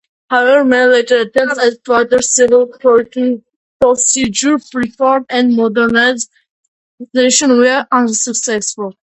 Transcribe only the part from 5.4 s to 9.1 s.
modernization were unsuccessful.